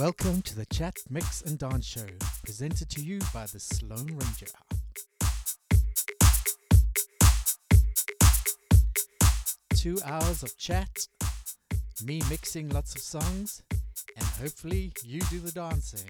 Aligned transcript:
Welcome 0.00 0.40
to 0.42 0.56
the 0.56 0.64
Chat, 0.64 0.96
Mix 1.10 1.42
and 1.42 1.58
Dance 1.58 1.84
Show, 1.84 2.06
presented 2.42 2.88
to 2.88 3.02
you 3.02 3.18
by 3.34 3.44
the 3.44 3.60
Sloan 3.60 4.06
Ranger. 4.06 4.46
Two 9.76 9.98
hours 10.06 10.42
of 10.42 10.56
chat, 10.56 11.06
me 12.02 12.22
mixing 12.30 12.70
lots 12.70 12.94
of 12.94 13.02
songs, 13.02 13.62
and 14.16 14.24
hopefully 14.40 14.90
you 15.04 15.20
do 15.28 15.38
the 15.38 15.52
dancing. 15.52 16.08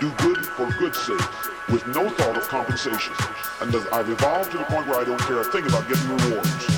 Do 0.00 0.10
good 0.18 0.46
for 0.46 0.70
good's 0.78 0.98
sake, 0.98 1.68
with 1.68 1.86
no 1.88 2.08
thought 2.10 2.36
of 2.36 2.46
compensation. 2.48 3.12
And 3.60 3.74
I've 3.92 4.08
evolved 4.08 4.52
to 4.52 4.58
the 4.58 4.64
point 4.64 4.86
where 4.86 5.00
I 5.00 5.04
don't 5.04 5.20
care 5.20 5.40
a 5.40 5.44
thing 5.44 5.66
about 5.66 5.88
getting 5.88 6.08
rewards. 6.16 6.77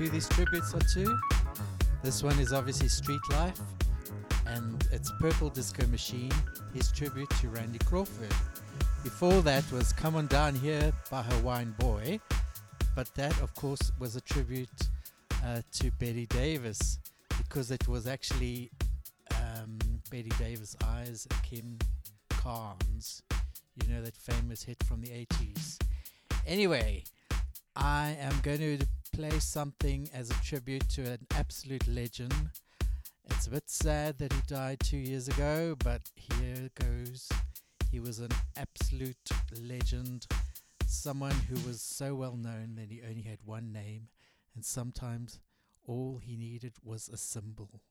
Who 0.00 0.08
these 0.08 0.30
tributes 0.30 0.72
are 0.72 0.80
to. 0.94 1.18
This 2.02 2.22
one 2.22 2.38
is 2.38 2.54
obviously 2.54 2.88
Street 2.88 3.20
Life, 3.32 3.60
and 4.46 4.82
it's 4.90 5.12
Purple 5.20 5.50
Disco 5.50 5.86
Machine, 5.88 6.32
his 6.72 6.90
tribute 6.90 7.28
to 7.42 7.50
Randy 7.50 7.80
Crawford. 7.80 8.32
Before 9.04 9.42
that 9.42 9.70
was 9.70 9.92
Come 9.92 10.16
On 10.16 10.26
Down 10.26 10.54
Here 10.54 10.90
by 11.10 11.20
Hawaiian 11.20 11.74
Boy, 11.78 12.18
but 12.96 13.14
that, 13.16 13.38
of 13.42 13.54
course, 13.54 13.92
was 13.98 14.16
a 14.16 14.22
tribute 14.22 14.70
uh, 15.44 15.60
to 15.72 15.90
Bette 15.98 16.24
Davis 16.24 16.98
because 17.36 17.70
it 17.70 17.86
was 17.86 18.06
actually 18.06 18.70
um, 19.34 19.78
Bette 20.10 20.30
Davis' 20.38 20.76
Eyes, 20.82 21.28
Kim 21.42 21.78
Carnes. 22.30 23.20
You 23.74 23.92
know 23.92 24.00
that 24.00 24.16
famous 24.16 24.62
hit 24.62 24.82
from 24.82 25.02
the 25.02 25.10
80s. 25.10 25.78
Anyway, 26.46 27.04
I 27.76 28.16
am 28.18 28.32
going 28.42 28.78
to 28.78 28.86
play 29.20 29.38
something 29.38 30.08
as 30.14 30.30
a 30.30 30.42
tribute 30.42 30.88
to 30.88 31.02
an 31.02 31.18
absolute 31.34 31.86
legend. 31.86 32.32
It's 33.28 33.46
a 33.46 33.50
bit 33.50 33.68
sad 33.68 34.16
that 34.16 34.32
he 34.32 34.40
died 34.46 34.80
two 34.80 34.96
years 34.96 35.28
ago, 35.28 35.76
but 35.84 36.00
here 36.14 36.70
goes. 36.74 37.28
He 37.92 38.00
was 38.00 38.18
an 38.18 38.30
absolute 38.56 39.30
legend, 39.60 40.26
someone 40.86 41.36
who 41.50 41.56
was 41.68 41.82
so 41.82 42.14
well 42.14 42.34
known 42.34 42.76
that 42.76 42.90
he 42.90 43.02
only 43.06 43.20
had 43.20 43.40
one 43.44 43.70
name, 43.70 44.08
and 44.54 44.64
sometimes 44.64 45.38
all 45.86 46.18
he 46.22 46.34
needed 46.38 46.72
was 46.82 47.10
a 47.10 47.18
symbol. 47.18 47.82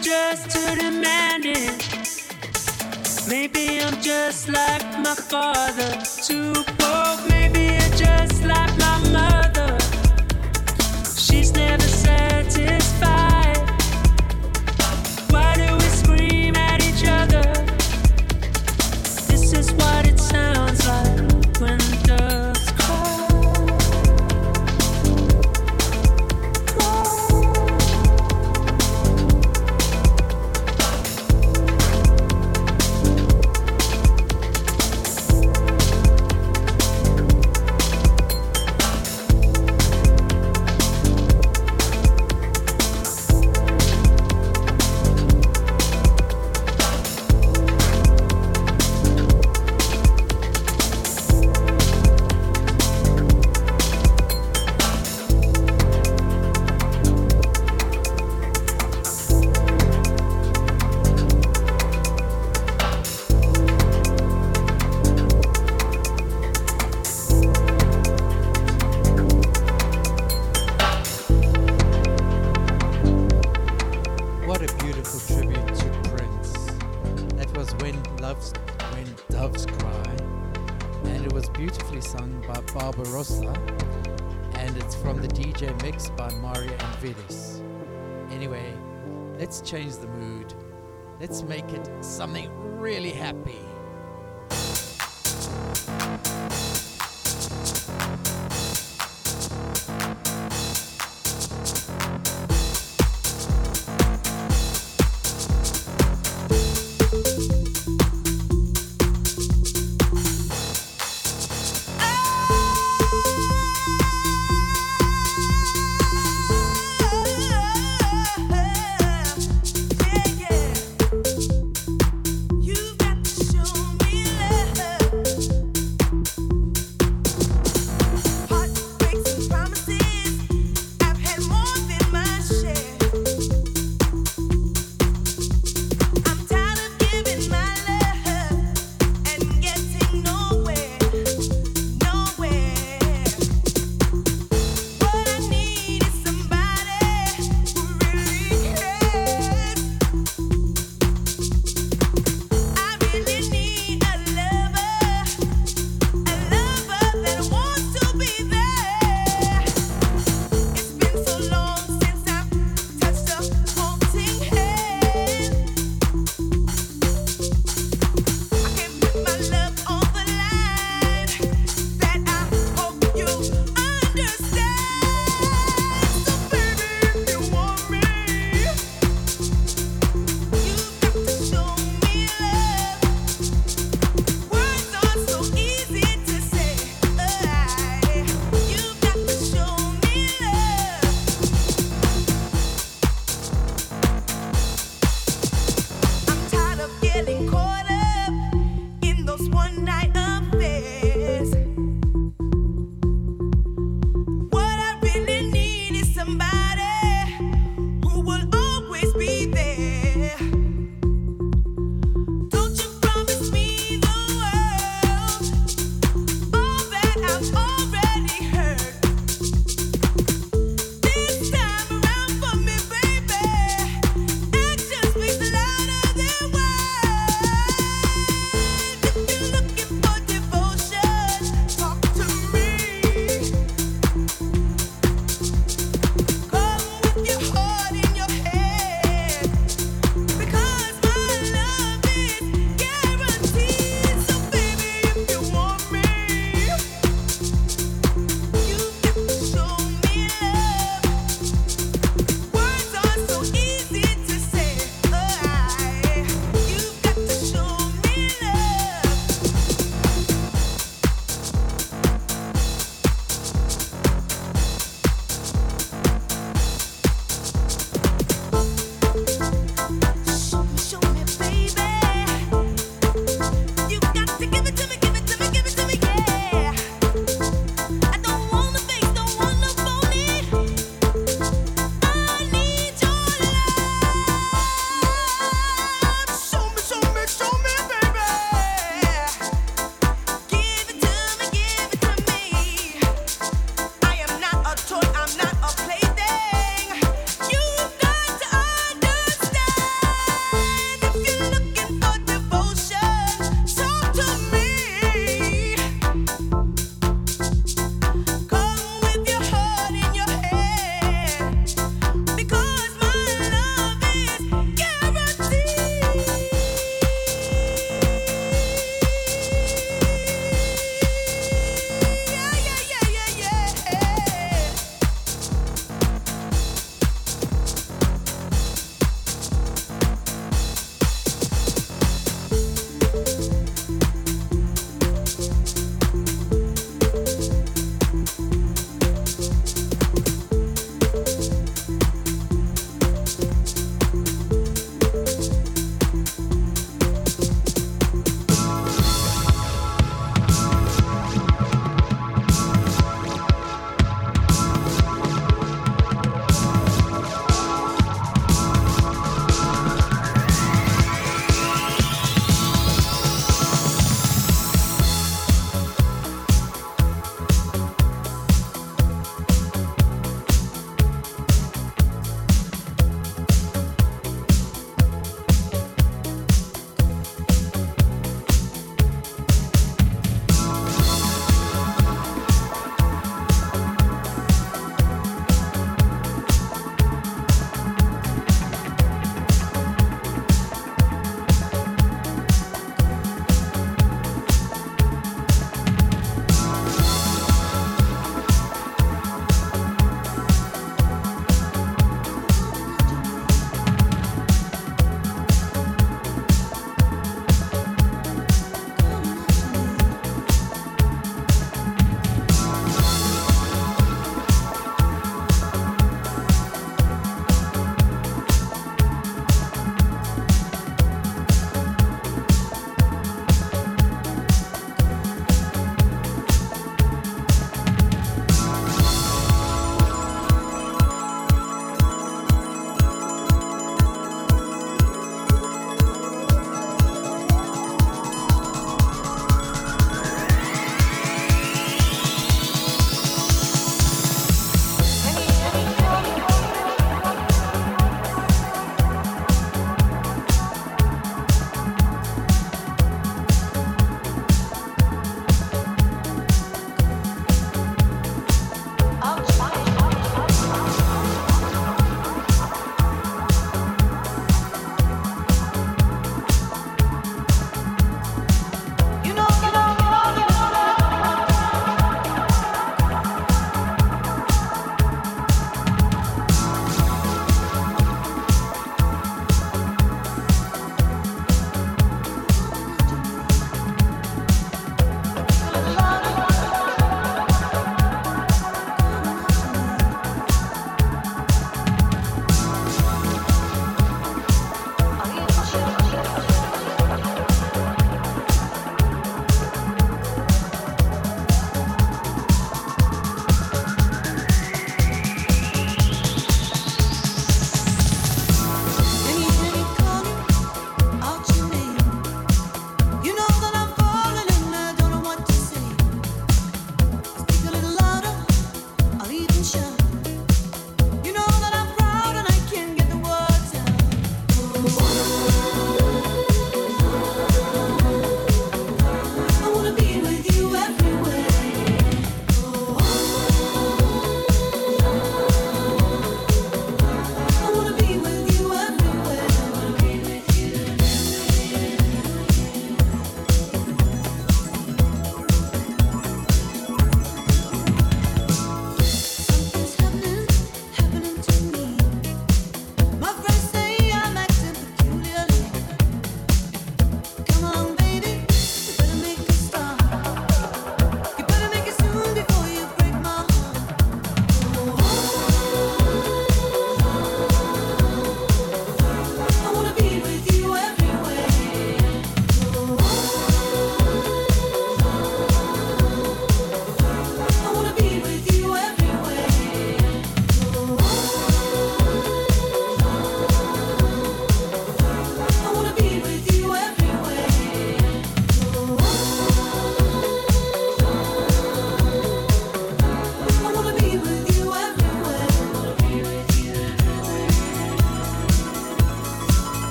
Just 0.00 0.50
to 0.50 0.60
just 0.60 0.76
too 0.76 0.76
demanding. 0.76 1.76
Maybe 3.28 3.80
I'm 3.80 4.00
just 4.00 4.48
like 4.48 4.84
my 5.00 5.14
father, 5.14 6.00
too 6.22 6.77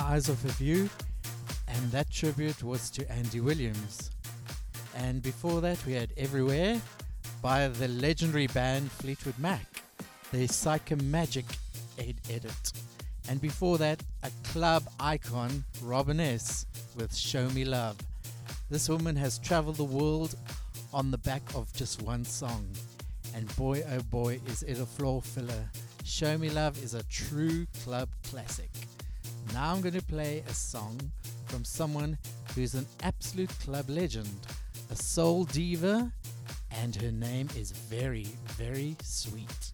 Eyes 0.00 0.28
of 0.28 0.60
You, 0.60 0.88
and 1.68 1.92
that 1.92 2.10
tribute 2.10 2.62
was 2.62 2.90
to 2.90 3.10
Andy 3.12 3.40
Williams. 3.40 4.10
And 4.96 5.22
before 5.22 5.60
that, 5.60 5.84
we 5.86 5.92
had 5.92 6.12
Everywhere 6.16 6.80
by 7.42 7.68
the 7.68 7.88
legendary 7.88 8.46
band 8.48 8.90
Fleetwood 8.90 9.38
Mac, 9.38 9.66
the 10.32 10.48
Psychemagik 10.48 11.44
ed- 11.98 12.20
edit. 12.30 12.72
And 13.28 13.40
before 13.40 13.78
that, 13.78 14.02
a 14.22 14.30
club 14.44 14.84
icon, 14.98 15.64
Robin 15.82 16.18
S., 16.18 16.66
with 16.96 17.14
Show 17.14 17.48
Me 17.50 17.64
Love. 17.64 17.96
This 18.70 18.88
woman 18.88 19.16
has 19.16 19.38
traveled 19.38 19.76
the 19.76 19.84
world 19.84 20.34
on 20.92 21.10
the 21.10 21.18
back 21.18 21.42
of 21.54 21.72
just 21.74 22.02
one 22.02 22.24
song. 22.24 22.66
And 23.34 23.54
boy, 23.54 23.82
oh 23.92 24.02
boy, 24.10 24.40
is 24.46 24.62
it 24.62 24.80
a 24.80 24.86
floor 24.86 25.20
filler. 25.22 25.68
Show 26.04 26.38
Me 26.38 26.50
Love 26.50 26.82
is 26.82 26.94
a 26.94 27.02
true 27.04 27.66
club 27.84 28.08
classic. 28.24 28.70
Now 29.52 29.72
I'm 29.72 29.80
going 29.80 29.94
to 29.94 30.02
play 30.02 30.44
a 30.48 30.54
song 30.54 30.98
from 31.46 31.64
someone 31.64 32.16
who's 32.54 32.74
an 32.74 32.86
absolute 33.02 33.50
club 33.60 33.90
legend, 33.90 34.28
a 34.90 34.96
soul 34.96 35.44
diva, 35.44 36.12
and 36.70 36.94
her 36.96 37.10
name 37.10 37.48
is 37.56 37.72
very, 37.72 38.28
very 38.56 38.96
sweet. 39.02 39.72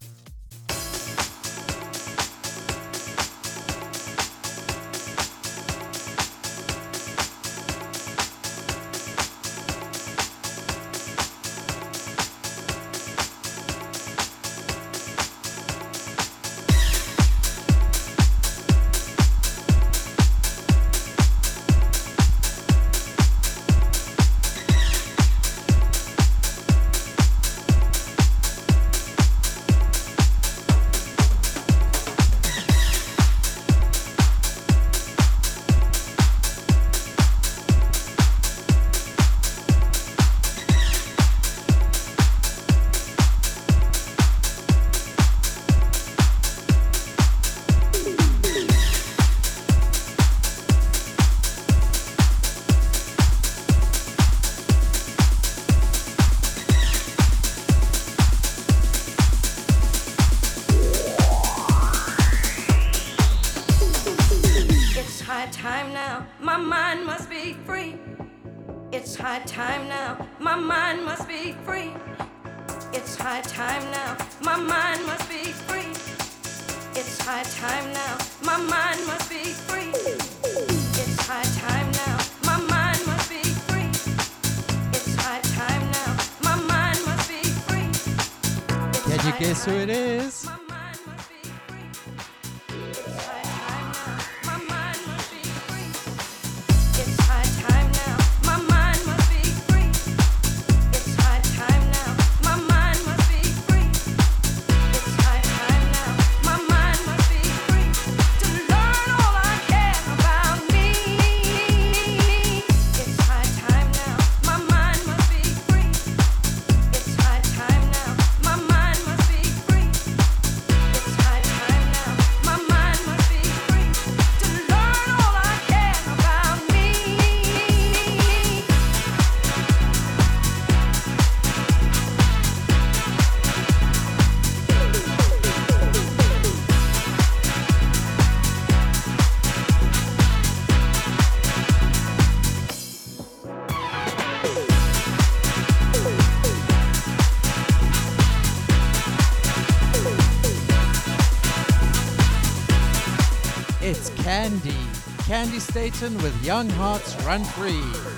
Candi 155.37 155.61
Staton 155.61 156.17
with 156.23 156.33
Young 156.43 156.67
Hearts 156.67 157.15
Run 157.23 157.43
Free. 157.43 158.16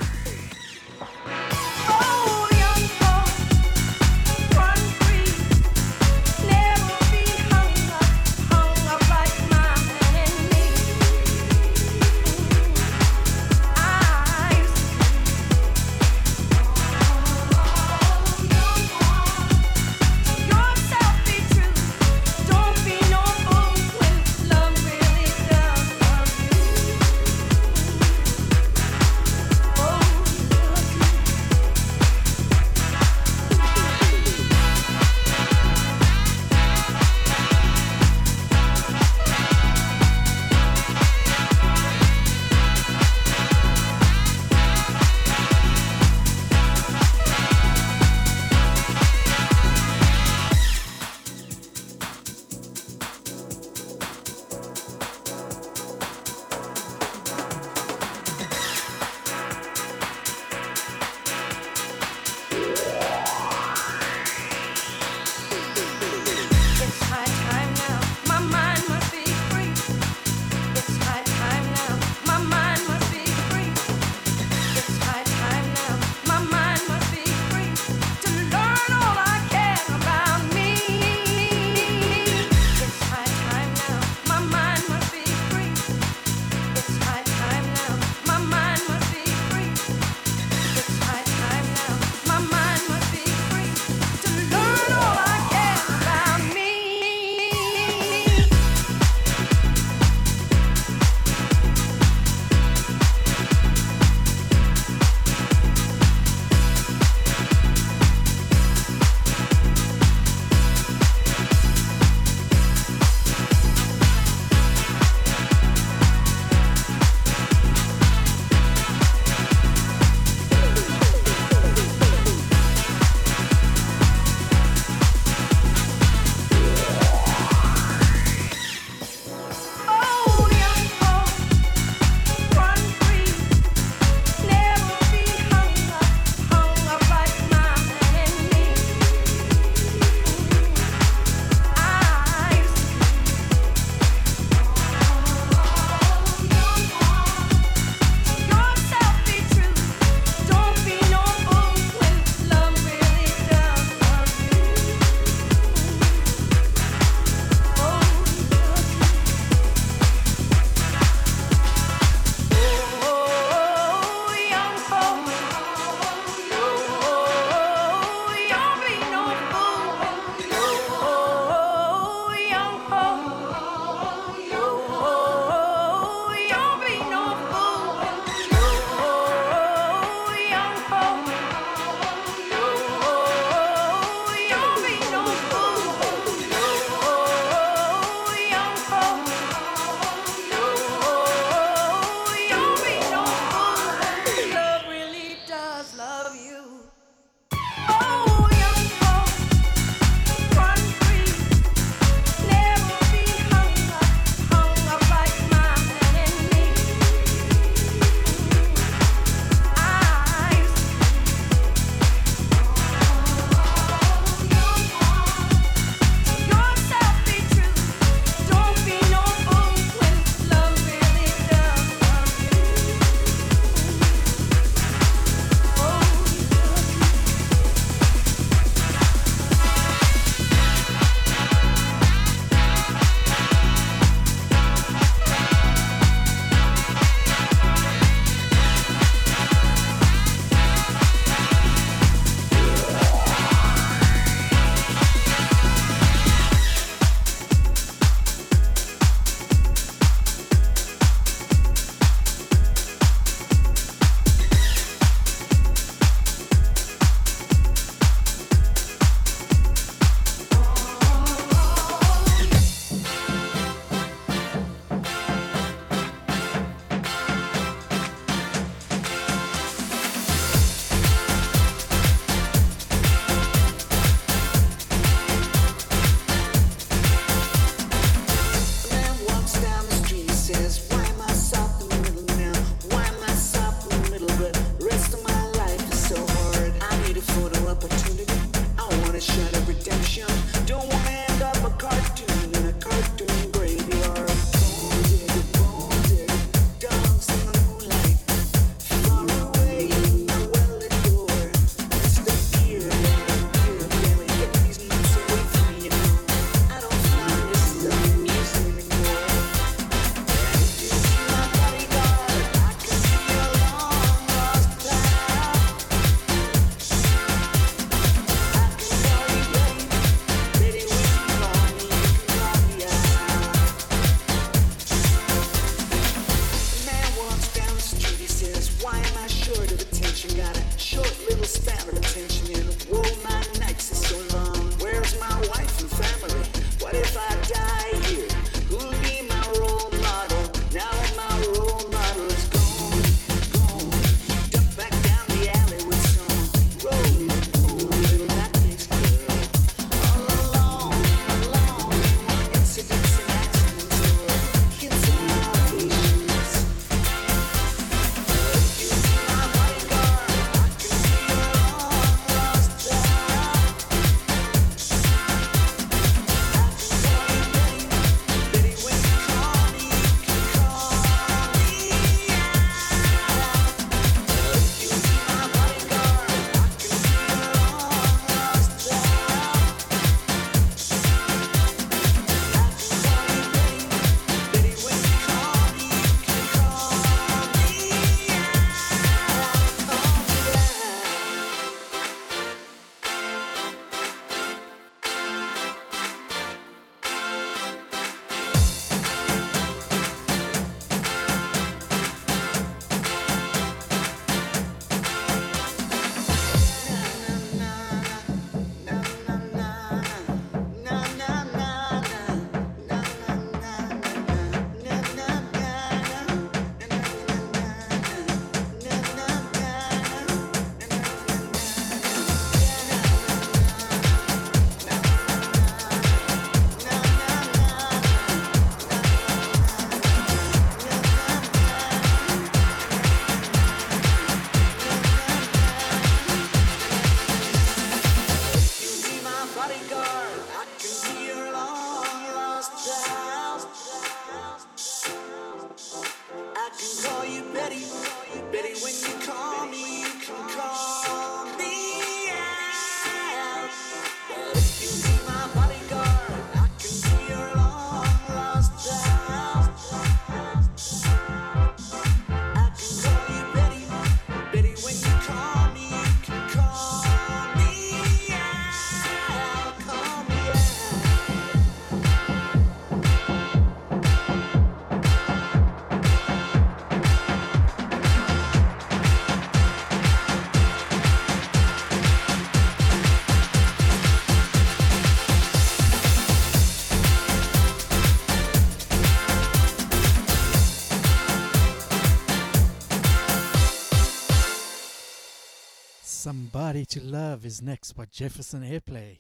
To 496.90 497.04
Love 497.04 497.46
is 497.46 497.62
next 497.62 497.94
by 497.94 498.06
Jefferson 498.06 498.64
Airplane. 498.64 499.20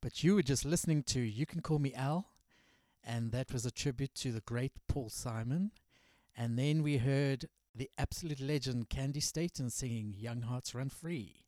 But 0.00 0.24
you 0.24 0.36
were 0.36 0.42
just 0.42 0.64
listening 0.64 1.02
to 1.02 1.20
You 1.20 1.44
Can 1.44 1.60
Call 1.60 1.78
Me 1.78 1.92
Al, 1.92 2.30
and 3.04 3.30
that 3.30 3.52
was 3.52 3.66
a 3.66 3.70
tribute 3.70 4.14
to 4.14 4.32
the 4.32 4.40
great 4.40 4.72
Paul 4.88 5.10
Simon. 5.10 5.72
And 6.34 6.58
then 6.58 6.82
we 6.82 6.96
heard 6.96 7.44
the 7.74 7.90
absolute 7.98 8.40
legend 8.40 8.88
Candi 8.88 9.22
Staton 9.22 9.68
singing 9.68 10.14
Young 10.16 10.40
Hearts 10.40 10.74
Run 10.74 10.88
Free. 10.88 11.44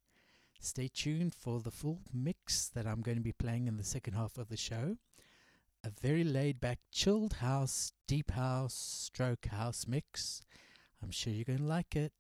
Stay 0.60 0.90
tuned 0.92 1.34
for 1.34 1.60
the 1.60 1.70
full 1.70 2.00
mix 2.12 2.68
that 2.68 2.86
I'm 2.86 3.00
going 3.00 3.16
to 3.16 3.24
be 3.24 3.32
playing 3.32 3.66
in 3.66 3.78
the 3.78 3.82
second 3.82 4.12
half 4.12 4.36
of 4.36 4.50
the 4.50 4.58
show. 4.58 4.98
A 5.82 5.88
very 5.88 6.22
laid 6.22 6.60
back, 6.60 6.80
chilled 6.90 7.32
house, 7.40 7.92
deep 8.06 8.32
house, 8.32 8.74
stroke 8.74 9.46
house 9.46 9.86
mix. 9.88 10.42
I'm 11.02 11.10
sure 11.10 11.32
you're 11.32 11.46
going 11.46 11.60
to 11.60 11.64
like 11.64 11.96
it. 11.96 12.12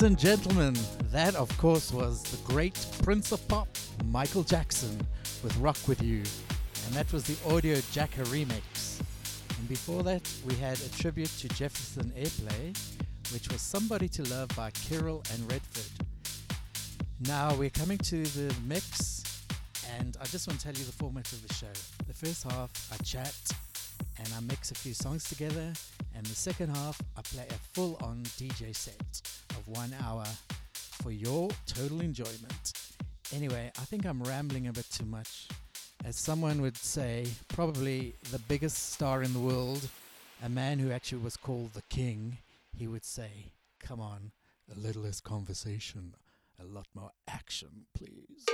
Ladies 0.00 0.12
and 0.12 0.18
gentlemen, 0.18 0.74
that 1.12 1.34
of 1.34 1.54
course 1.58 1.92
was 1.92 2.22
the 2.22 2.38
great 2.50 2.86
Prince 3.02 3.32
of 3.32 3.46
Pop, 3.48 3.68
Michael 4.06 4.42
Jackson, 4.42 4.98
with 5.42 5.54
Rock 5.58 5.76
With 5.86 6.00
You. 6.00 6.22
And 6.86 6.94
that 6.94 7.12
was 7.12 7.24
the 7.24 7.36
Audio 7.54 7.78
Jacker 7.92 8.24
remix. 8.24 8.98
And 9.58 9.68
before 9.68 10.02
that, 10.04 10.26
we 10.46 10.54
had 10.54 10.80
a 10.80 10.88
tribute 10.88 11.28
to 11.40 11.48
Jefferson 11.50 12.10
Airplane, 12.16 12.72
which 13.30 13.52
was 13.52 13.60
Somebody 13.60 14.08
to 14.08 14.22
Love 14.30 14.48
by 14.56 14.70
Kirill 14.70 15.22
and 15.34 15.52
Redford. 15.52 16.06
Now 17.26 17.54
we're 17.56 17.68
coming 17.68 17.98
to 17.98 18.22
the 18.22 18.54
mix, 18.64 19.44
and 19.98 20.16
I 20.18 20.24
just 20.24 20.48
want 20.48 20.60
to 20.60 20.64
tell 20.64 20.74
you 20.74 20.84
the 20.86 20.92
format 20.92 21.30
of 21.30 21.46
the 21.46 21.52
show. 21.52 21.74
The 22.06 22.14
first 22.14 22.44
half, 22.44 22.70
I 22.90 22.96
chat 23.04 23.36
and 24.18 24.28
I 24.36 24.40
mix 24.40 24.70
a 24.70 24.74
few 24.74 24.94
songs 24.94 25.24
together, 25.24 25.72
and 26.14 26.26
the 26.26 26.34
second 26.34 26.76
half, 26.76 27.00
I 27.16 27.22
play 27.22 27.46
a 27.48 27.58
full 27.74 27.98
on 28.02 28.22
DJ 28.38 28.74
set 28.74 29.22
of 29.50 29.66
one 29.68 29.94
hour 30.04 30.24
for 30.74 31.10
your 31.10 31.48
total 31.66 32.00
enjoyment. 32.00 32.72
Anyway, 33.34 33.70
I 33.78 33.82
think 33.82 34.04
I'm 34.04 34.22
rambling 34.22 34.66
a 34.66 34.72
bit 34.72 34.88
too 34.90 35.06
much. 35.06 35.48
As 36.04 36.16
someone 36.16 36.60
would 36.62 36.76
say, 36.76 37.26
probably 37.48 38.14
the 38.30 38.38
biggest 38.40 38.92
star 38.92 39.22
in 39.22 39.32
the 39.32 39.38
world, 39.38 39.88
a 40.42 40.48
man 40.48 40.78
who 40.78 40.90
actually 40.90 41.22
was 41.22 41.36
called 41.36 41.72
the 41.74 41.82
king, 41.90 42.38
he 42.76 42.88
would 42.88 43.04
say, 43.04 43.52
Come 43.78 44.00
on, 44.00 44.32
a 44.74 44.78
little 44.78 45.02
less 45.02 45.20
conversation, 45.20 46.14
a 46.60 46.64
lot 46.64 46.86
more 46.94 47.10
action, 47.28 47.86
please. 47.96 48.46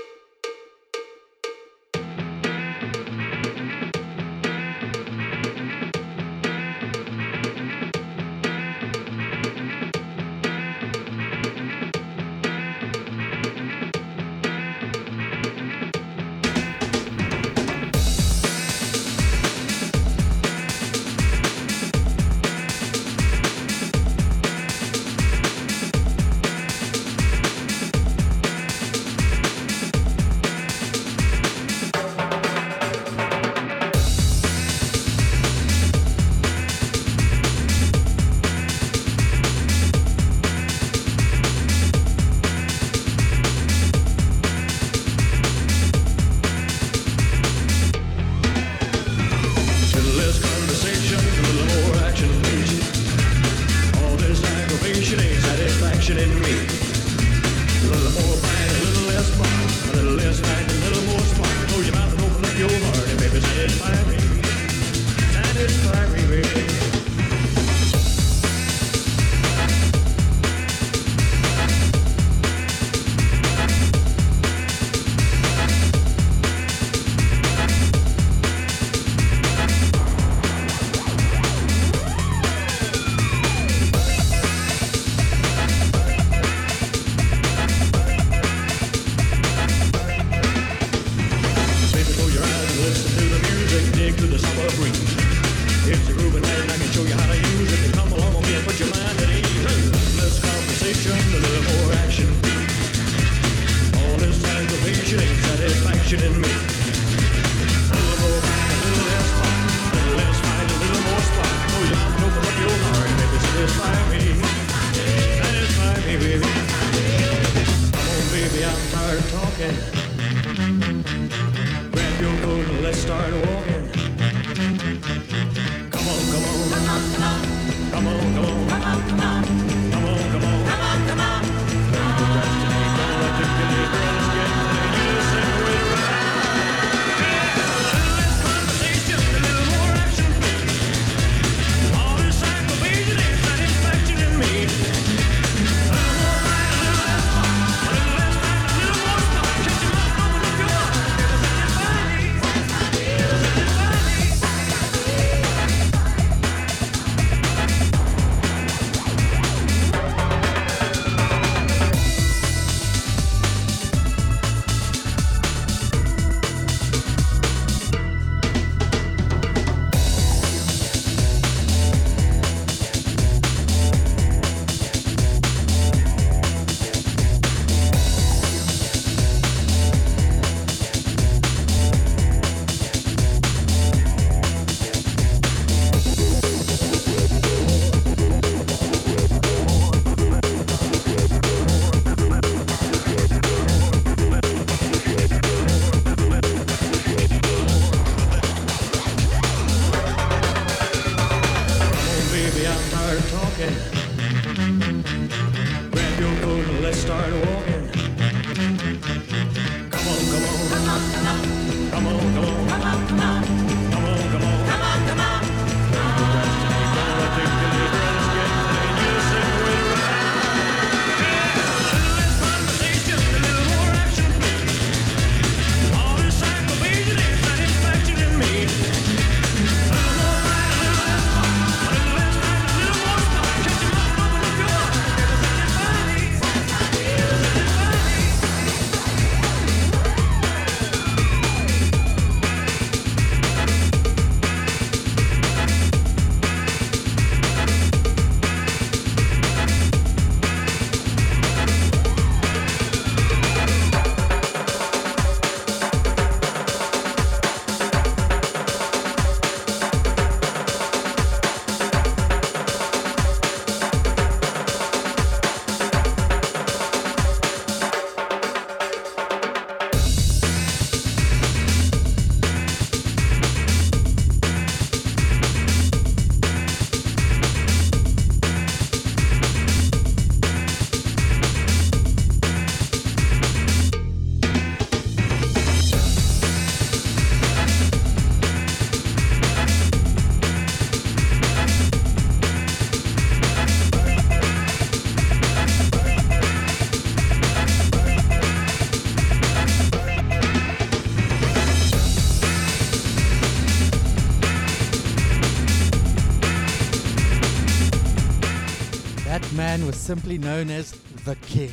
was 309.87 309.97
simply 309.97 310.37
known 310.37 310.69
as 310.69 310.91
the 311.25 311.37
King. 311.43 311.71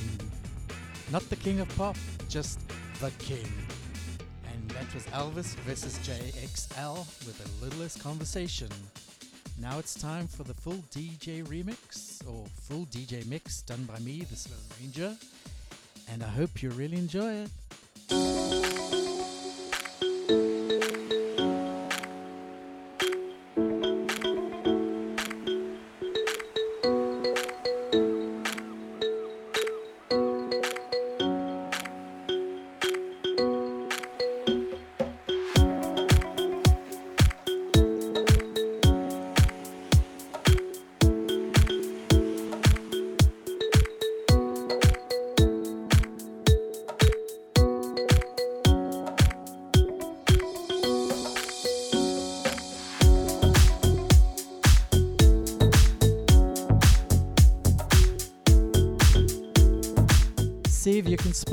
Not 1.12 1.28
the 1.32 1.36
King 1.36 1.62
of 1.62 1.76
Pop, 1.76 1.98
just 2.30 2.60
the 3.00 3.10
King. 3.18 3.48
And 4.52 4.70
that 4.70 4.94
was 4.94 5.04
Elvis 5.06 5.56
versus 5.62 5.98
JXL 6.08 6.98
with 7.26 7.42
a 7.44 7.66
littlest 7.66 8.04
conversation. 8.04 8.70
Now 9.60 9.80
it's 9.80 9.96
time 9.96 10.28
for 10.28 10.44
the 10.44 10.54
full 10.54 10.84
DJ 10.92 11.44
remix 11.48 12.22
or 12.28 12.46
full 12.62 12.86
DJ 12.86 13.26
mix 13.26 13.64
done 13.64 13.84
by 13.86 13.98
me, 13.98 14.22
the 14.30 14.36
Slow 14.36 14.58
Ranger. 14.80 15.18
And 16.08 16.22
I 16.22 16.28
hope 16.28 16.62
you 16.62 16.70
really 16.70 16.98
enjoy 16.98 17.34
it. 17.34 17.50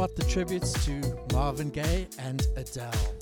spot 0.01 0.17
the 0.17 0.25
tributes 0.25 0.73
to 0.87 0.99
Marvin 1.35 1.69
Gaye 1.69 2.09
and 2.21 2.47
Adele. 2.57 3.20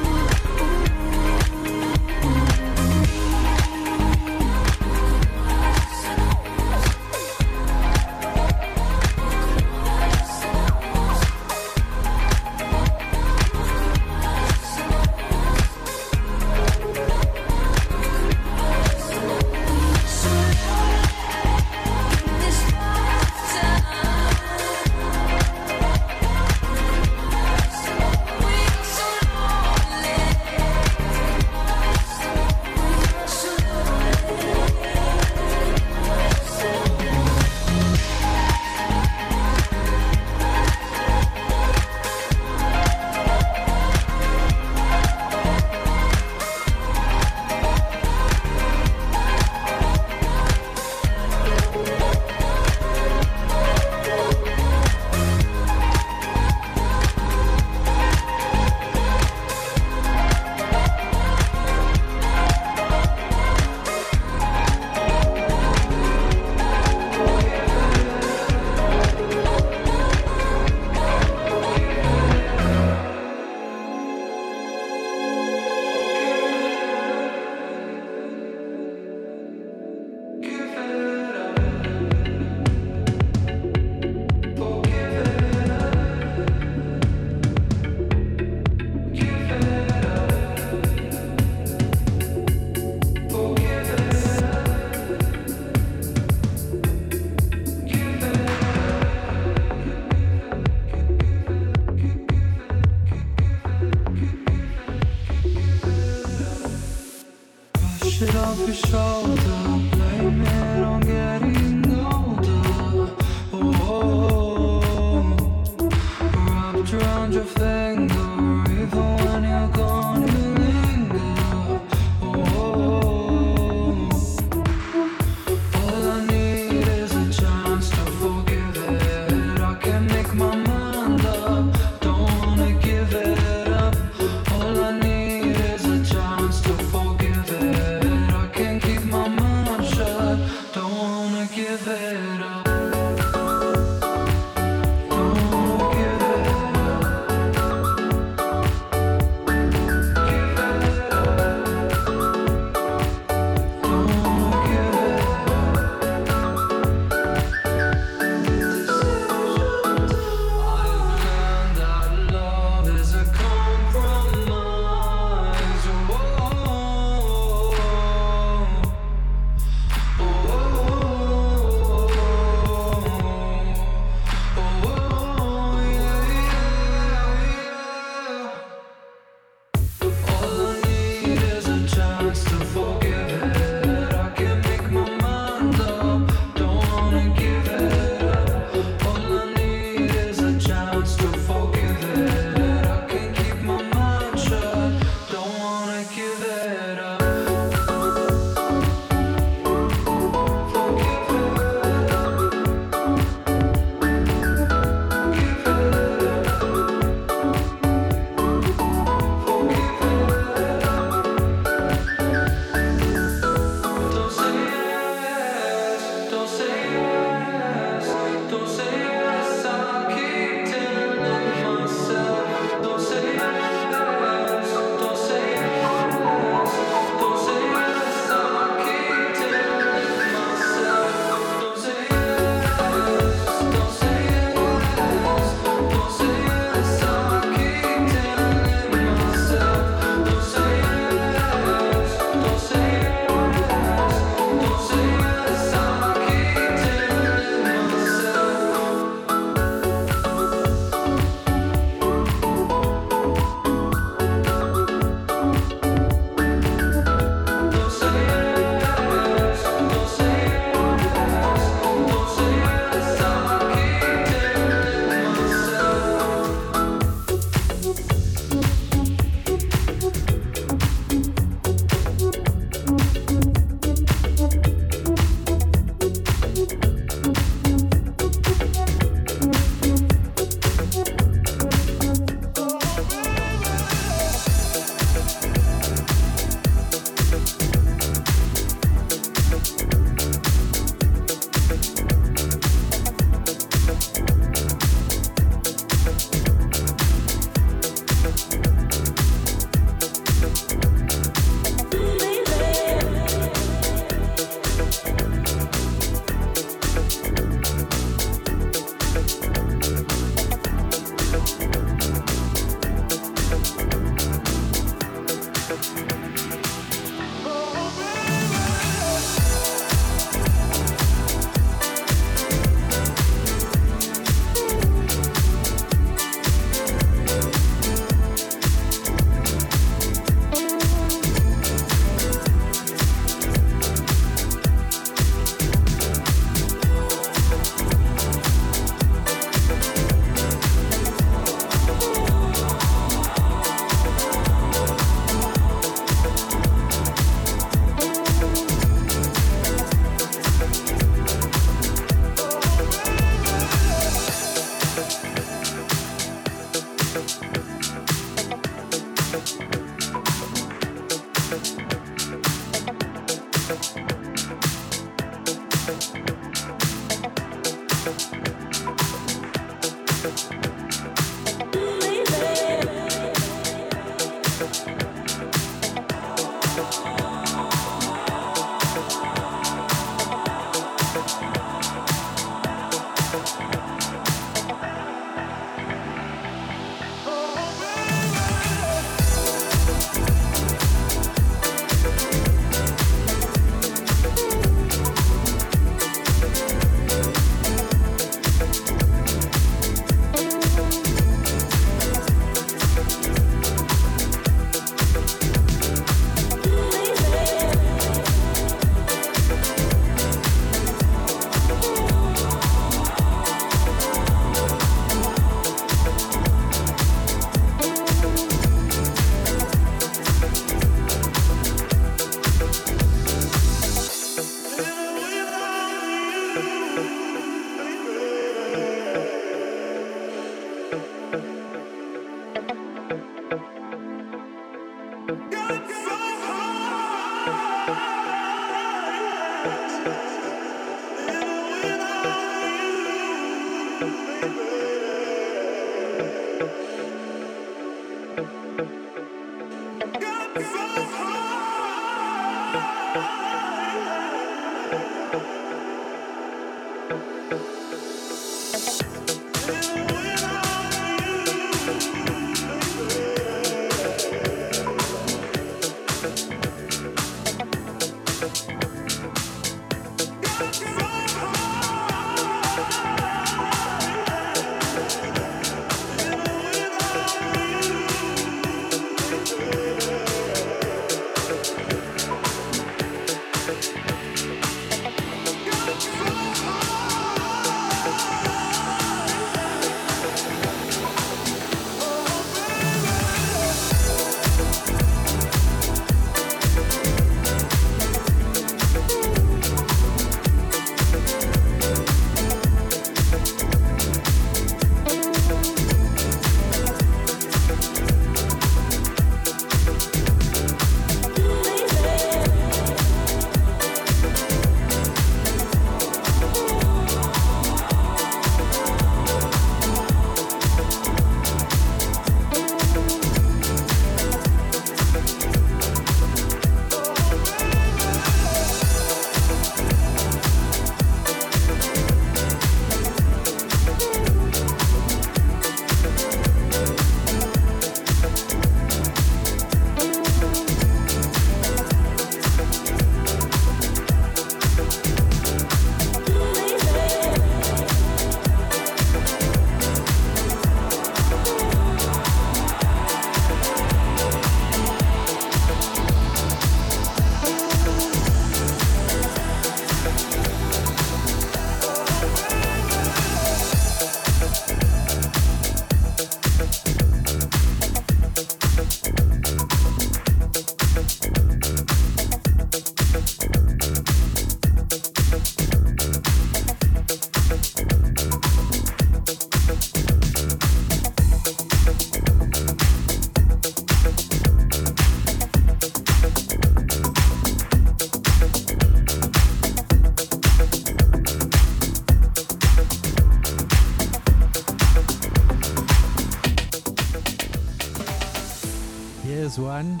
One 599.58 600.00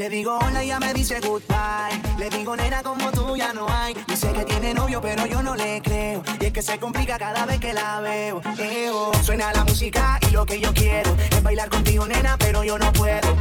Le 0.00 0.08
digo 0.08 0.38
hola 0.38 0.64
y 0.64 0.68
ella 0.68 0.80
me 0.80 0.94
dice 0.94 1.20
goodbye. 1.20 2.16
Le 2.18 2.30
digo 2.30 2.56
nena 2.56 2.82
como 2.82 3.12
tú 3.12 3.36
ya 3.36 3.52
no 3.52 3.66
hay. 3.68 3.92
Dice 4.08 4.32
que 4.32 4.46
tiene 4.46 4.72
novio 4.72 4.98
pero 5.02 5.26
yo 5.26 5.42
no 5.42 5.54
le 5.54 5.82
creo. 5.82 6.22
Y 6.40 6.46
es 6.46 6.52
que 6.54 6.62
se 6.62 6.78
complica 6.78 7.18
cada 7.18 7.44
vez 7.44 7.60
que 7.60 7.74
la 7.74 8.00
veo. 8.00 8.40
Eo. 8.58 9.12
Suena 9.22 9.52
la 9.52 9.62
música 9.62 10.18
y 10.26 10.30
lo 10.30 10.46
que 10.46 10.58
yo 10.58 10.72
quiero 10.72 11.14
es 11.30 11.42
bailar 11.42 11.68
contigo 11.68 12.06
nena 12.06 12.38
pero 12.38 12.64
yo 12.64 12.78
no 12.78 12.90
puedo. 12.94 13.36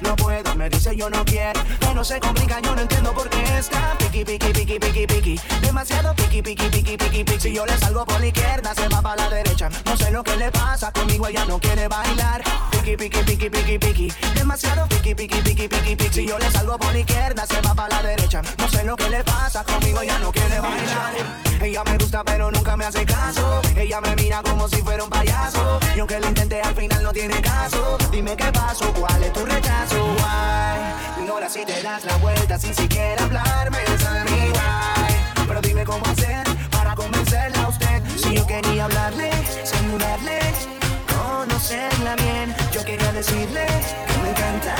No 0.00 0.16
puedo, 0.16 0.54
me 0.54 0.68
dice 0.68 0.96
yo 0.96 1.08
no 1.08 1.24
quiero. 1.24 1.60
No, 1.80 1.94
no 1.94 2.04
se 2.04 2.20
complica, 2.20 2.60
yo 2.60 2.74
no 2.74 2.82
entiendo 2.82 3.12
por 3.12 3.28
qué 3.28 3.42
está 3.58 3.96
piqui, 3.98 4.24
piqui, 4.24 4.52
piqui, 4.52 4.78
piqui, 4.78 5.06
piqui. 5.06 5.40
Demasiado 5.60 6.14
piqui, 6.14 6.42
piqui, 6.42 6.68
piqui, 6.68 6.96
piqui, 6.96 7.24
piqui. 7.24 7.40
Si 7.40 7.54
yo 7.54 7.64
le 7.66 7.76
salgo 7.78 8.04
por 8.04 8.20
la 8.20 8.26
izquierda, 8.26 8.74
se 8.74 8.88
va 8.88 9.00
para 9.02 9.16
la 9.16 9.30
derecha. 9.30 9.68
No 9.84 9.96
sé 9.96 10.10
lo 10.10 10.22
que 10.22 10.36
le 10.36 10.50
pasa, 10.50 10.92
conmigo 10.92 11.26
ella 11.26 11.44
no 11.44 11.58
quiere 11.58 11.88
bailar. 11.88 12.42
Piqui, 12.70 12.96
piqui, 12.96 13.22
piqui, 13.22 13.50
piqui, 13.50 13.78
piqui. 13.78 14.12
Demasiado 14.34 14.86
piqui, 14.88 15.14
piqui, 15.14 15.40
piqui, 15.40 15.68
piqui, 15.68 15.96
piqui. 15.96 16.14
Si 16.14 16.26
yo 16.26 16.38
le 16.38 16.50
salgo 16.50 16.78
por 16.78 16.92
la 16.92 16.98
izquierda, 16.98 17.46
se 17.46 17.60
va 17.60 17.74
para 17.74 17.96
la 17.96 18.02
derecha. 18.08 18.42
No 18.58 18.68
sé 18.68 18.84
lo 18.84 18.96
que 18.96 19.08
le 19.08 19.24
pasa, 19.24 19.64
conmigo 19.64 20.00
ella 20.00 20.18
no 20.18 20.32
quiere 20.32 20.60
bailar. 20.60 21.14
Ella 21.60 21.82
me 21.84 21.96
gusta, 21.96 22.22
pero 22.24 22.50
nunca 22.50 22.76
me 22.76 22.84
hace 22.84 23.06
caso. 23.06 23.62
Ella 23.76 24.00
me 24.00 24.14
mira 24.16 24.42
como 24.42 24.68
si 24.68 24.76
fuera 24.82 25.02
un 25.02 25.10
payaso. 25.10 25.80
Y 25.96 26.00
aunque 26.00 26.20
lo 26.20 26.28
intenté, 26.28 26.60
al 26.60 26.74
final 26.74 27.02
no 27.02 27.12
tiene 27.12 27.40
caso. 27.40 27.96
Dime 28.10 28.36
qué 28.36 28.52
pasó, 28.52 28.92
cuál 28.92 29.22
es 29.22 29.32
tu 29.32 29.44
rechazo. 29.46 29.83
Why? 29.92 31.20
Ignora 31.22 31.48
si 31.48 31.64
te 31.64 31.82
das 31.82 32.04
la 32.04 32.16
vuelta 32.16 32.58
sin 32.58 32.74
siquiera 32.74 33.24
hablarme. 33.24 33.78
Esa 33.94 34.24
mi 34.24 34.50
why. 34.50 35.46
Pero 35.46 35.60
dime 35.60 35.84
cómo 35.84 36.04
hacer 36.06 36.44
para 36.70 36.94
convencerla 36.94 37.62
a 37.64 37.68
usted. 37.68 38.02
Si 38.16 38.34
yo 38.34 38.46
quería 38.46 38.84
hablarle, 38.86 39.30
saludarle, 39.64 40.38
conocerla 41.44 42.16
bien. 42.16 42.54
Yo 42.72 42.84
quería 42.84 43.12
decirle 43.12 43.66
que 44.06 44.18
me 44.22 44.30
encanta. 44.30 44.74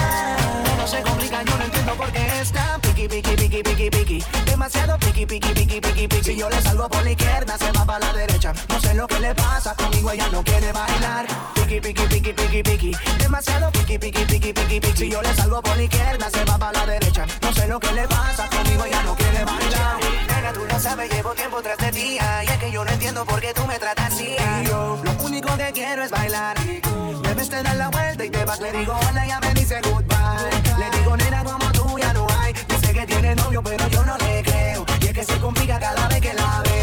No 0.78 0.86
se 0.86 1.00
complica, 1.02 1.42
yo 1.42 1.56
no 1.56 1.64
entiendo 1.64 1.94
por 1.94 2.10
qué 2.12 2.26
está 2.40 2.78
piqui, 2.82 3.08
piqui, 3.08 3.36
piqui, 3.36 3.62
piqui, 3.62 3.90
piqui. 3.90 4.24
Demasiado 4.44 4.98
piqui, 4.98 5.26
piqui, 5.26 5.52
piqui, 5.54 5.80
piqui, 5.80 6.08
piqui. 6.08 6.24
Si 6.24 6.36
yo 6.36 6.48
le 6.48 6.60
salgo 6.62 6.88
por 6.88 7.02
la 7.02 7.10
izquierda, 7.10 7.56
se 7.58 7.72
va 7.72 7.84
para 7.84 8.06
la 8.06 8.12
derecha. 8.12 8.52
No 8.68 8.80
sé 8.80 8.94
lo 8.94 9.06
que 9.06 9.20
le 9.20 9.34
pasa, 9.34 9.74
conmigo 9.74 10.10
ella 10.10 10.28
no 10.30 10.42
quiere 10.42 10.72
bailar. 10.72 11.26
Piqui, 11.54 11.80
piqui, 11.80 12.06
piqui, 12.06 12.32
piqui, 12.32 12.62
piqui. 12.62 12.92
Demasiado 13.18 13.70
piqui, 13.72 13.98
piqui, 13.98 14.24
piqui, 14.24 14.52
piqui, 14.52 14.80
piqui. 14.80 14.98
Si 14.98 15.10
yo 15.10 15.22
le 15.22 15.34
salgo 15.34 15.62
por 15.62 15.76
la 15.76 15.82
izquierda, 15.82 16.30
se 16.30 16.44
va 16.44 16.58
para 16.58 16.72
la 16.80 16.86
derecha. 16.86 17.26
No 17.42 17.52
sé 17.52 17.66
lo 17.66 17.80
que 17.80 17.92
le 17.92 18.06
pasa, 18.08 18.48
conmigo 18.48 18.84
ella 18.84 19.02
no 19.02 19.14
quiere 19.14 19.44
bailar. 19.44 20.33
Tú 20.52 20.60
no 20.68 20.78
sabes, 20.78 21.10
llevo 21.10 21.32
tiempo 21.32 21.62
tras 21.62 21.78
de 21.78 21.90
ti. 21.90 22.18
Y 22.18 22.50
es 22.50 22.58
que 22.58 22.70
yo 22.70 22.84
no 22.84 22.90
entiendo 22.90 23.24
por 23.24 23.40
qué 23.40 23.54
tú 23.54 23.66
me 23.66 23.78
tratas 23.78 24.12
así. 24.12 24.36
Y 24.62 24.66
yo 24.66 25.00
lo 25.02 25.12
único 25.24 25.56
que 25.56 25.72
quiero 25.72 26.04
es 26.04 26.10
bailar. 26.10 26.56
Me 26.60 27.34
ves 27.34 27.48
te 27.48 27.62
dar 27.62 27.76
la 27.76 27.88
vuelta 27.88 28.24
y 28.24 28.30
te 28.30 28.44
vas. 28.44 28.60
Le 28.60 28.72
digo 28.72 28.94
hola, 29.10 29.24
ella 29.24 29.40
me 29.40 29.54
dice 29.54 29.80
goodbye. 29.80 30.78
Le 30.78 30.98
digo 30.98 31.16
nena 31.16 31.44
como 31.44 31.72
tú 31.72 31.98
ya 31.98 32.12
no 32.12 32.26
hay. 32.38 32.52
Dice 32.52 32.92
que 32.92 33.06
tiene 33.06 33.34
novio, 33.34 33.62
pero 33.62 33.88
yo 33.88 34.04
no 34.04 34.16
le 34.18 34.42
creo. 34.42 34.84
Y 35.00 35.06
es 35.06 35.12
que 35.12 35.24
se 35.24 35.38
complica 35.40 35.80
cada 35.80 36.08
vez 36.08 36.20
que 36.20 36.34
la 36.34 36.62
veo. 36.62 36.73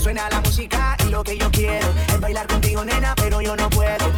Suena 0.00 0.28
la 0.30 0.40
música 0.40 0.96
y 1.06 1.10
lo 1.10 1.22
que 1.22 1.36
yo 1.36 1.50
quiero 1.50 1.86
es 2.08 2.20
bailar 2.20 2.46
contigo, 2.46 2.84
nena, 2.84 3.14
pero 3.14 3.40
yo 3.40 3.54
no 3.54 3.68
puedo. 3.70 4.10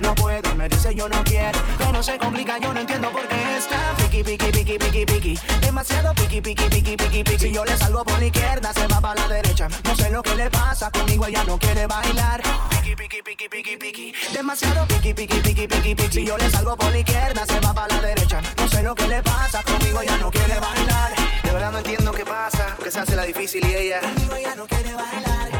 No 0.00 0.14
puedo, 0.14 0.54
me 0.54 0.68
dice 0.68 0.94
yo 0.94 1.08
no 1.08 1.22
quiero. 1.24 1.58
Pero 1.78 2.02
se 2.02 2.18
complica, 2.18 2.58
yo 2.58 2.72
no 2.72 2.80
entiendo 2.80 3.10
por 3.10 3.26
qué 3.28 3.56
está 3.56 3.94
piqui, 3.98 4.22
piqui, 4.22 4.50
piqui, 4.50 4.78
piqui, 4.78 5.06
piqui. 5.06 5.38
Demasiado 5.60 6.14
piqui, 6.14 6.40
piqui, 6.40 6.68
piqui, 6.68 6.96
piqui, 6.96 7.22
piqui. 7.24 7.38
Si 7.38 7.52
yo 7.52 7.64
le 7.64 7.76
salgo 7.76 8.04
por 8.04 8.18
la 8.18 8.26
izquierda, 8.26 8.72
se 8.72 8.86
va 8.86 9.00
para 9.00 9.20
la 9.20 9.28
derecha. 9.28 9.68
No 9.84 9.94
sé 9.94 10.10
lo 10.10 10.22
que 10.22 10.34
le 10.34 10.50
pasa, 10.50 10.90
conmigo 10.90 11.26
ella 11.26 11.44
no 11.44 11.58
quiere 11.58 11.86
bailar. 11.86 12.42
Piqui, 12.70 12.96
piqui, 12.96 13.22
piqui, 13.22 13.48
piqui, 13.48 13.76
piqui. 13.76 14.14
Demasiado 14.32 14.86
piqui, 14.86 15.14
piqui, 15.14 15.40
piqui, 15.40 15.66
piqui, 15.68 15.94
piqui. 15.94 16.12
Si 16.12 16.26
yo 16.26 16.36
le 16.36 16.50
salgo 16.50 16.76
por 16.76 16.90
la 16.90 16.98
izquierda, 16.98 17.44
se 17.46 17.60
va 17.60 17.74
para 17.74 17.94
la 17.94 18.00
derecha. 18.00 18.40
No 18.56 18.68
sé 18.68 18.82
lo 18.82 18.94
que 18.94 19.06
le 19.06 19.22
pasa, 19.22 19.62
conmigo 19.62 20.00
ella 20.02 20.16
no 20.18 20.30
quiere 20.30 20.58
bailar. 20.58 21.12
De 21.42 21.52
verdad 21.52 21.72
no 21.72 21.78
entiendo 21.78 22.12
qué 22.12 22.24
pasa, 22.24 22.76
que 22.82 22.90
se 22.90 23.00
hace 23.00 23.16
la 23.16 23.24
difícil 23.24 23.64
y 23.66 23.74
ella. 23.74 24.00
Ella 24.46 24.54
no 24.54 24.66
quiere 24.68 24.94
bailar. 24.94 25.50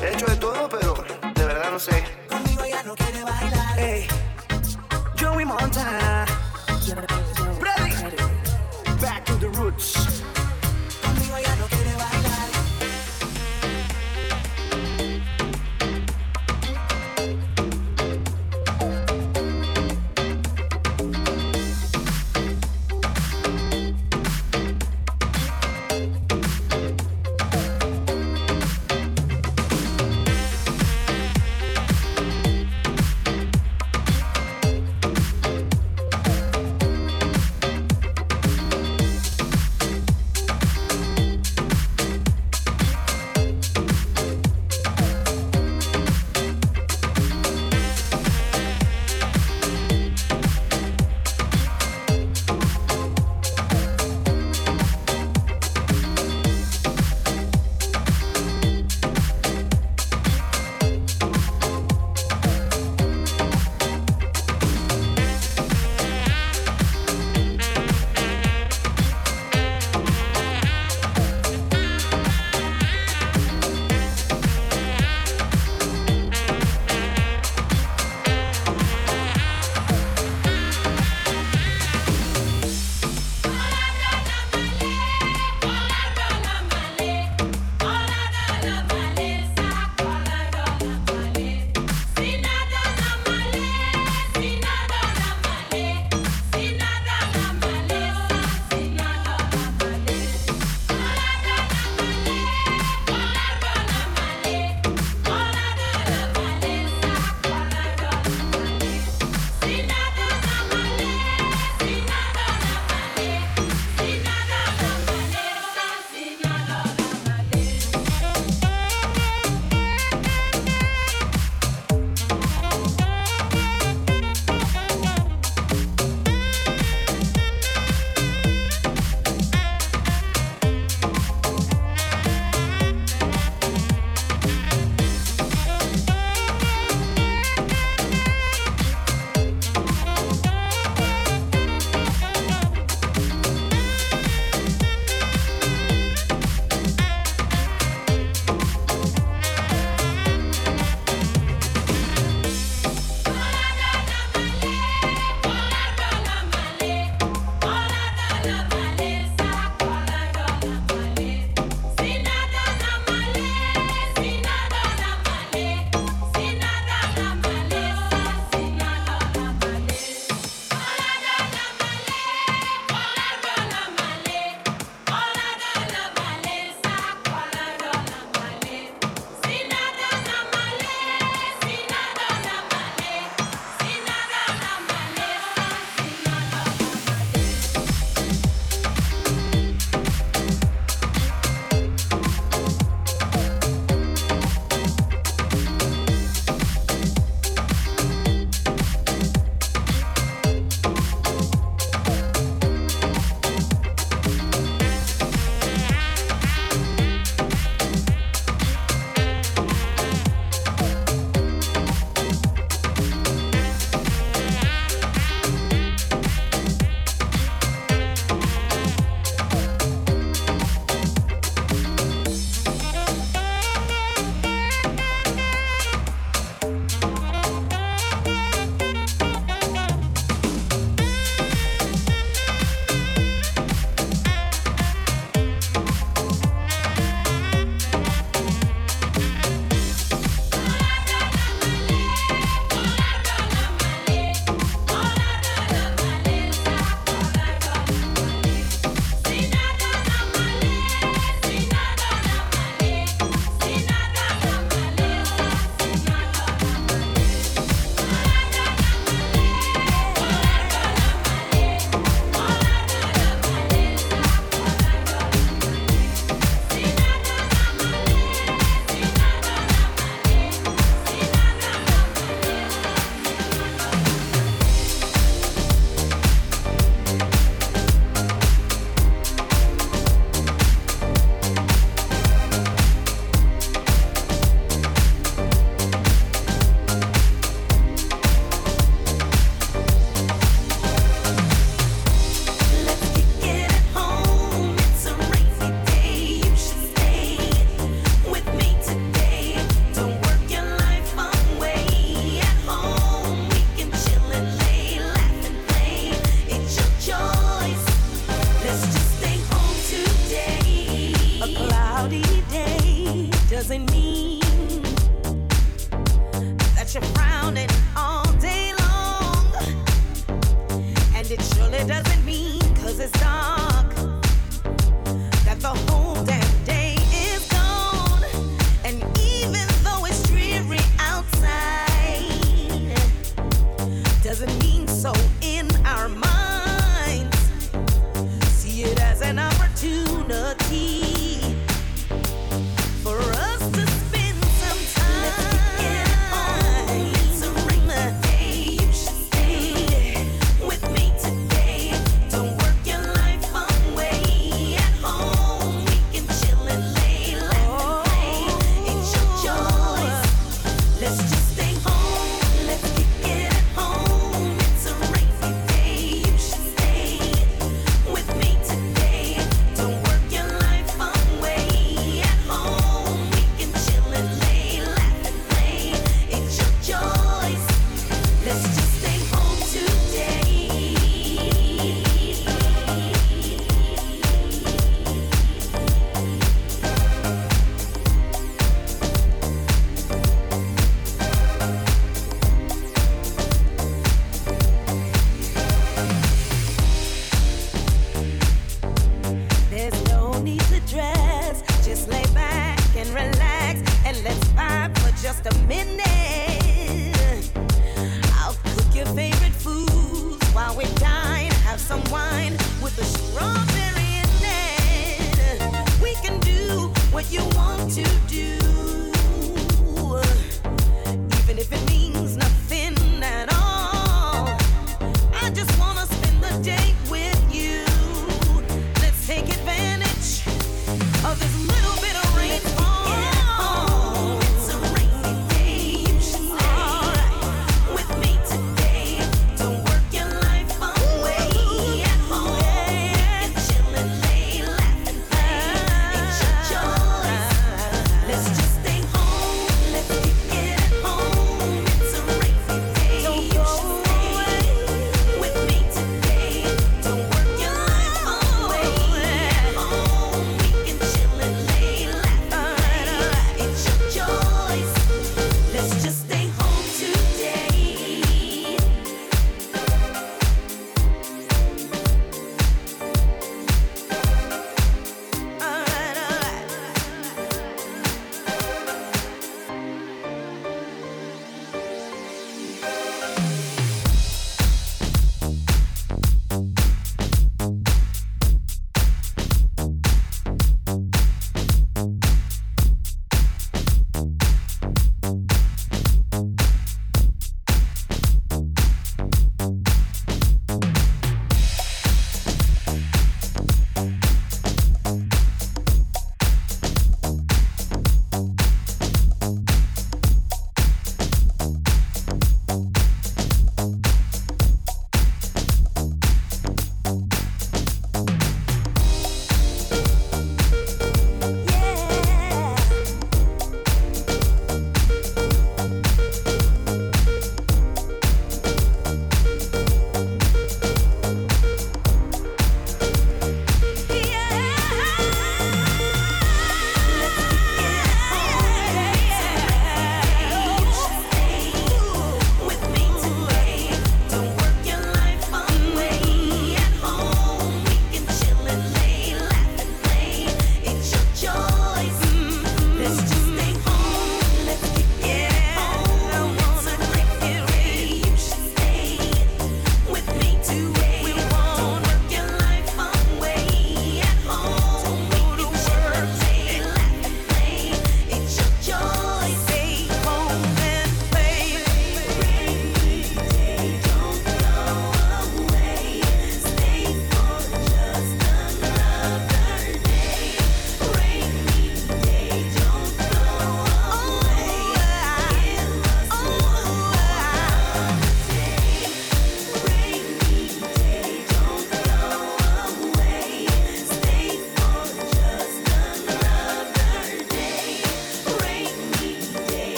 He 0.00 0.12
hecho 0.14 0.26
de 0.26 0.36
todo, 0.36 0.68
pero 0.68 0.94
de 1.34 1.44
verdad 1.44 1.72
no 1.72 1.78
sé. 1.80 2.04
Conmigo 2.28 2.62
ella 2.62 2.82
no 2.84 2.94
quiere 2.94 3.24
bailar. 3.24 3.78
Ey, 3.80 4.06
Joey 5.18 5.44
Montana. 5.44 6.24
Ready? 7.60 8.16
Back 9.00 9.24
to 9.24 9.34
the 9.40 9.48
roots. 9.48 10.17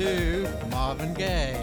To 0.00 0.48
Marvin 0.70 1.12
Gaye 1.12 1.59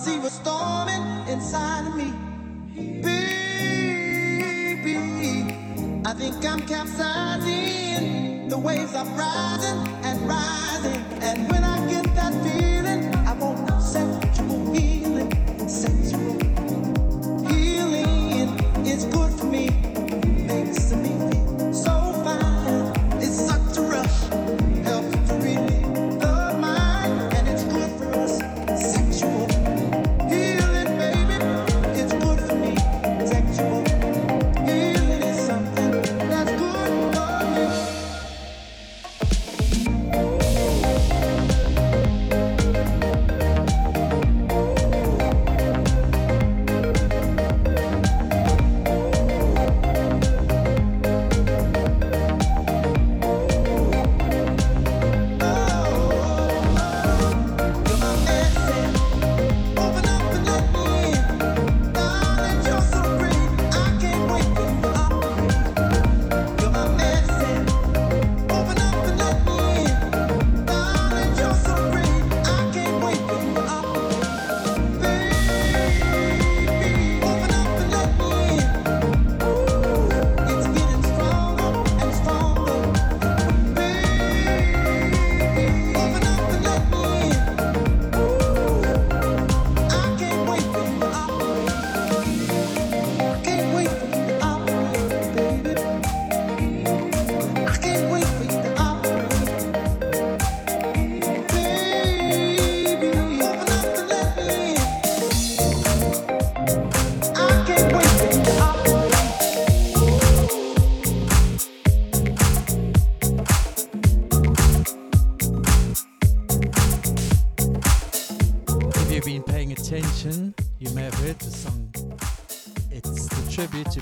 see 0.00 0.18
what's 0.18 0.36
storming 0.36 1.04
inside 1.28 1.86
of 1.86 1.94
me. 1.94 2.10
Baby, 3.02 3.12
I 6.06 6.14
think 6.14 6.42
I'm 6.42 6.60
capsizing. 6.66 8.48
The 8.48 8.58
waves 8.58 8.94
are 8.94 9.04
rising 9.04 9.78
and 10.08 10.18
rising. 10.26 11.02
And 11.20 11.50
when 11.52 11.64
I 11.64 11.76
get 11.90 12.06
that 12.14 12.32
feeling, 12.42 12.69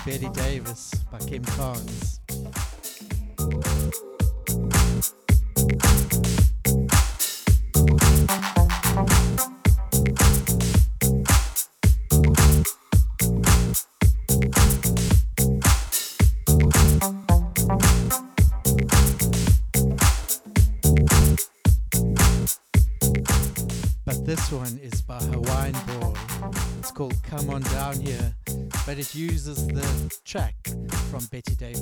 Bette 0.09 0.31
Davis 0.33 0.91
by 1.13 1.19
Kim 1.19 1.45
Carnes. 1.45 2.21
But 24.07 24.25
This 24.25 24.51
one 24.51 24.79
is 24.83 25.03
by 25.03 25.19
Hawaiian 25.19 25.77
Boy. 25.87 26.15
It's 26.79 26.91
called 26.91 27.15
Come 27.25 27.51
On 27.51 27.61
Down 27.61 28.01
Here, 28.01 28.35
but 28.87 28.99
it 28.99 29.15
uses 29.15 29.68
today 31.43 31.78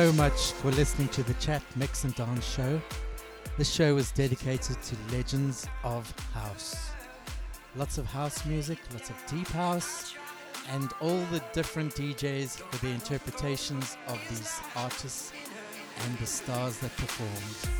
so 0.00 0.12
much 0.14 0.52
for 0.52 0.70
listening 0.70 1.08
to 1.08 1.22
the 1.24 1.34
Chat 1.34 1.62
Mix 1.76 2.04
and 2.04 2.14
Dance 2.14 2.46
show. 2.46 2.80
This 3.58 3.70
show 3.70 3.98
is 3.98 4.10
dedicated 4.12 4.80
to 4.80 4.96
legends 5.14 5.66
of 5.84 6.10
house. 6.32 6.92
Lots 7.76 7.98
of 7.98 8.06
house 8.06 8.46
music, 8.46 8.78
lots 8.94 9.10
of 9.10 9.16
deep 9.28 9.48
house, 9.48 10.14
and 10.70 10.90
all 11.02 11.22
the 11.30 11.42
different 11.52 11.94
DJs 11.94 12.60
for 12.60 12.86
the 12.86 12.90
interpretations 12.90 13.98
of 14.08 14.18
these 14.30 14.58
artists 14.74 15.32
and 16.06 16.18
the 16.18 16.26
stars 16.26 16.78
that 16.78 16.96
performed. 16.96 17.74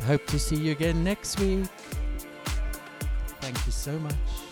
I 0.00 0.04
hope 0.04 0.26
to 0.28 0.38
see 0.38 0.56
you 0.56 0.72
again 0.72 1.04
next 1.04 1.38
week. 1.38 1.66
Thank 3.42 3.66
you 3.66 3.72
so 3.72 3.98
much. 3.98 4.51